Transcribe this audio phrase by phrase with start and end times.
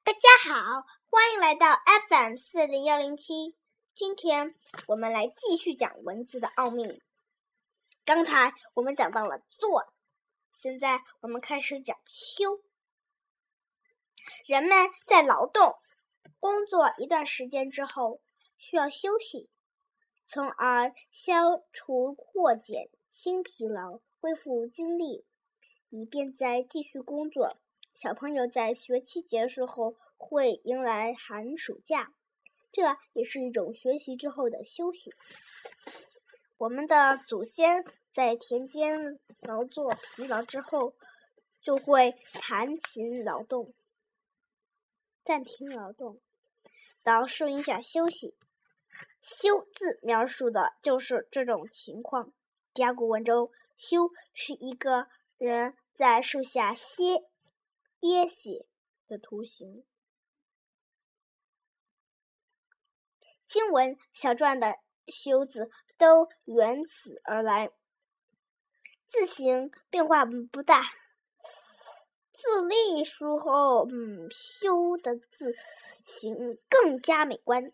[0.00, 1.76] 大家好，欢迎来到
[2.08, 3.56] FM 四零幺零七。
[3.94, 4.56] 今天
[4.88, 7.02] 我们来继续讲文字的奥秘。
[8.04, 9.92] 刚才我们讲到了做，
[10.50, 12.62] 现在我们开始讲修。
[14.46, 15.76] 人们在劳动、
[16.40, 18.20] 工作一段时间之后，
[18.58, 19.48] 需要休息，
[20.24, 25.24] 从而消除或减轻疲劳，恢复精力，
[25.90, 27.56] 以便再继续工作。
[28.02, 32.12] 小朋友在学期结束后会迎来寒暑假，
[32.72, 35.14] 这也是一种学习之后的休息。
[36.58, 40.94] 我们的祖先在田间劳作疲劳之后，
[41.60, 43.72] 就会弹琴劳动，
[45.22, 46.18] 暂停劳动，
[47.04, 48.34] 到树荫下休息。
[49.20, 52.32] 休字描述的就是这种情况。
[52.74, 55.06] 甲骨文中“休”是一个
[55.38, 57.28] 人在树下歇。
[58.02, 58.66] 耶写
[59.06, 59.84] 的图形，
[63.46, 67.70] 经文小篆的“修”字都源此而来，
[69.06, 70.82] 字形变化不大。
[72.32, 75.54] 自隶书后，嗯，“修”的字
[76.04, 77.72] 形更加美观，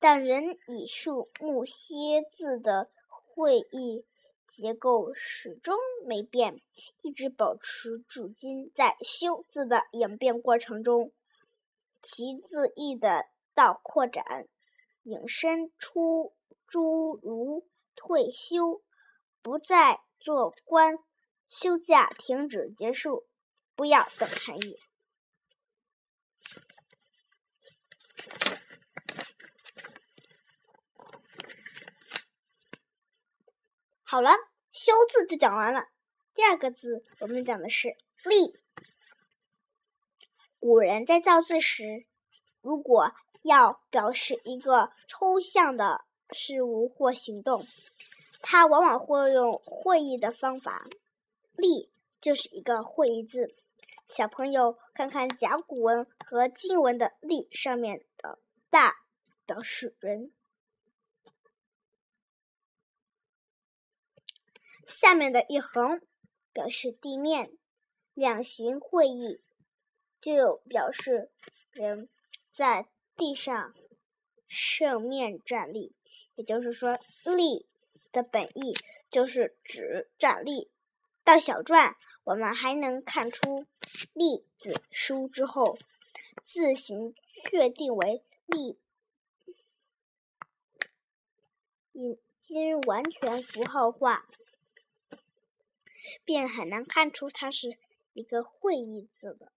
[0.00, 4.04] 但人以树木歇字的会意。
[4.52, 5.74] 结构始终
[6.06, 6.60] 没变，
[7.02, 8.70] 一直保持至今。
[8.74, 11.10] 在“修”字的演变过程中，
[12.02, 14.46] 其字义的到扩展，
[15.04, 16.34] 引申出
[16.66, 18.82] 诸如退休、
[19.40, 20.98] 不再做官、
[21.48, 23.24] 休假、停止、结束、
[23.74, 24.78] 不要等含义。
[34.12, 34.28] 好了，
[34.72, 35.86] 修字就讲完了。
[36.34, 37.96] 第二个字，我们讲的是
[38.26, 38.54] 立。
[40.60, 42.04] 古人在造字时，
[42.60, 47.64] 如果要表示一个抽象的事物或行动，
[48.42, 50.84] 他往往会用会意的方法。
[51.56, 53.54] 立就是一个会意字。
[54.06, 58.38] 小朋友看看甲骨文和金文的立上面的
[58.68, 58.94] 大，
[59.46, 60.32] 表示人。
[64.86, 66.00] 下面的一横
[66.52, 67.50] 表示地面，
[68.14, 69.40] 两行会意
[70.20, 71.30] 就表示
[71.70, 72.08] 人
[72.52, 73.74] 在地上
[74.48, 75.94] 正面站立。
[76.34, 77.66] 也就是说，立
[78.10, 78.74] 的本意
[79.10, 80.70] 就是指站立。
[81.24, 81.94] 到小篆，
[82.24, 83.66] 我们还能看出
[84.14, 85.78] “立”字书之后，
[86.42, 88.78] 字形确定为立，
[91.92, 94.26] 已经完全符号化。
[96.24, 97.78] 便很难看出它是
[98.12, 99.52] 一个会意字的。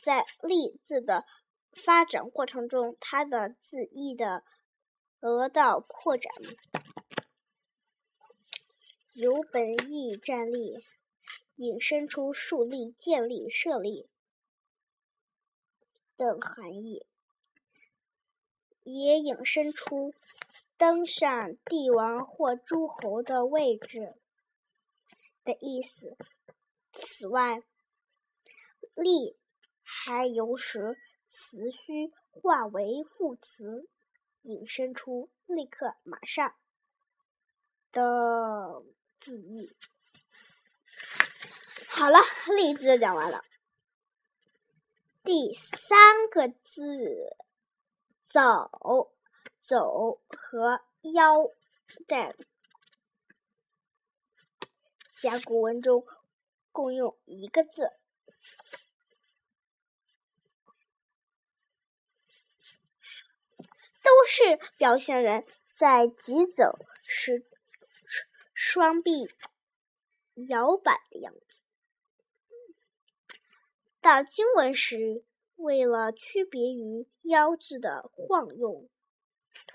[0.00, 1.24] 在“立”字的
[1.72, 4.44] 发展过程中，它的字义的
[5.20, 6.32] 额道扩展，
[9.12, 10.84] 由本意站立，
[11.56, 14.08] 引申出树立、建立、设立
[16.16, 17.06] 等含义，
[18.82, 20.12] 也引申出。
[20.76, 24.16] 登上帝王或诸侯的位置
[25.44, 26.16] 的意思。
[26.92, 27.62] 此外，
[28.94, 29.36] 立
[29.82, 30.96] 还有时
[31.28, 33.88] 词须化为副词，
[34.42, 36.54] 引申出立刻、马上
[37.92, 38.82] 的
[39.20, 39.76] 字义。
[41.88, 42.18] 好了，
[42.56, 43.44] 例字讲完了。
[45.22, 47.36] 第三个字，
[48.28, 49.10] 走。
[49.66, 50.82] 走和
[51.14, 51.50] 腰
[52.06, 52.36] 在
[55.24, 56.04] 甲骨文中
[56.70, 57.88] 共用一个字，
[64.02, 67.46] 都是表现人在疾走时
[68.52, 69.26] 双臂
[70.34, 71.62] 摇摆的样子。
[74.02, 75.24] 到经文时，
[75.56, 78.90] 为了区别于“腰”字的晃用。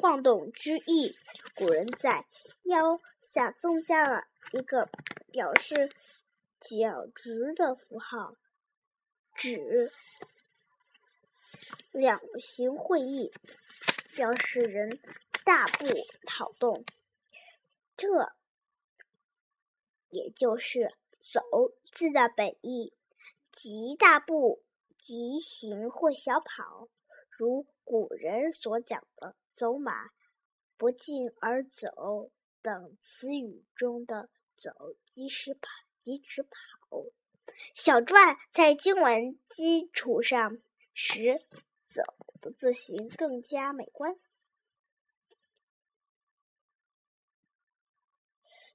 [0.00, 1.14] 晃动之意，
[1.54, 2.26] 古人在
[2.62, 4.88] 腰下增加了一个
[5.32, 5.90] 表示
[6.60, 8.36] 脚直的符号，
[9.34, 9.92] 指
[11.92, 13.32] 两行会意，
[14.14, 15.00] 表示人
[15.44, 15.86] 大步
[16.26, 16.84] 跑动。
[17.96, 18.32] 这
[20.10, 20.92] 也就是
[21.22, 21.40] “走”
[21.92, 22.92] 字的本意，
[23.52, 24.62] 即大步、
[24.98, 26.88] 急行或小跑，
[27.30, 29.34] 如古人所讲的。
[29.52, 30.10] 走马，
[30.76, 32.32] 不进而走
[32.64, 34.70] 等词语中的“走”
[35.12, 35.68] 即是跑，
[36.02, 36.48] 即指跑。
[37.74, 40.56] 小篆在经文基础上
[40.94, 41.42] 使
[41.90, 42.02] 走
[42.40, 44.16] 的字形更加美观，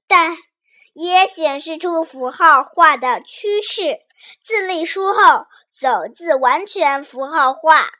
[0.06, 0.36] 但
[0.92, 4.06] 也显示出符号化的趋势。
[4.40, 7.90] 自隶书后，走字完全符号化，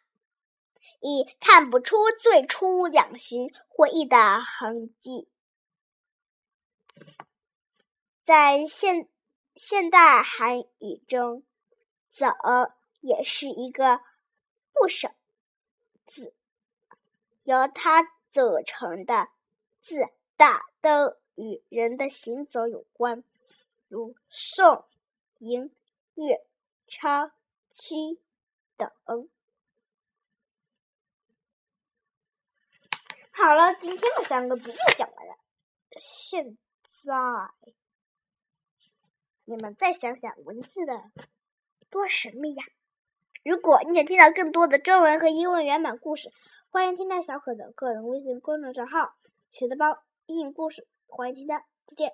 [1.00, 5.28] 已看不出最初两行会意的痕迹。
[8.30, 9.08] 在现
[9.56, 11.42] 现代汉语中
[12.14, 12.28] ，“走”
[13.02, 14.00] 也是一个
[14.72, 15.08] 部首
[16.06, 16.32] 字，
[17.42, 19.26] 由它组成的
[19.80, 19.96] 字
[20.36, 23.24] 大都与人的行走有关，
[23.88, 24.86] 如宋、
[25.38, 25.74] 银、
[26.14, 26.46] 月、
[26.86, 27.32] 超、
[27.72, 28.22] 七
[28.76, 28.88] 等。
[33.32, 35.36] 好了，今天的三个字又讲完了。
[35.98, 36.56] 现
[37.02, 37.10] 在。
[39.50, 41.10] 你们再想想文字的
[41.90, 42.62] 多神秘呀！
[43.42, 46.30] 如果你想听到更多的中文和英文原版故事，
[46.68, 49.16] 欢迎添加小可的个人微信公众账号
[49.50, 52.12] “学的包英语故事”，欢迎添加，再见。